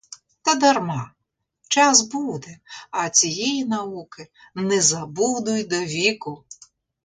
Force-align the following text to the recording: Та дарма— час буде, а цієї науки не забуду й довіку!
Та 0.41 0.55
дарма— 0.55 1.11
час 1.67 2.01
буде, 2.01 2.57
а 2.91 3.09
цієї 3.09 3.65
науки 3.65 4.29
не 4.55 4.81
забуду 4.81 5.51
й 5.55 5.63
довіку! 5.63 6.43